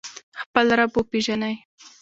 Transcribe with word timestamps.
خپل 0.41 0.65
رب 0.79 0.91
وپیژنئ 0.95 1.55